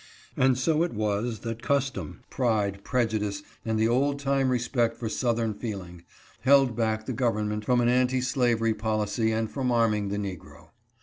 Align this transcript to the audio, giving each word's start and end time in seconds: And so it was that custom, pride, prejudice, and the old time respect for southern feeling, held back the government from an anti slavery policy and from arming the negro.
And 0.35 0.57
so 0.57 0.81
it 0.81 0.95
was 0.95 1.41
that 1.41 1.61
custom, 1.61 2.21
pride, 2.31 2.83
prejudice, 2.83 3.43
and 3.63 3.77
the 3.77 3.87
old 3.87 4.17
time 4.17 4.49
respect 4.49 4.97
for 4.97 5.09
southern 5.09 5.53
feeling, 5.53 6.01
held 6.39 6.75
back 6.75 7.05
the 7.05 7.13
government 7.13 7.65
from 7.65 7.81
an 7.81 7.87
anti 7.87 8.19
slavery 8.19 8.73
policy 8.73 9.31
and 9.31 9.47
from 9.47 9.71
arming 9.71 10.07
the 10.09 10.17
negro. 10.17 10.69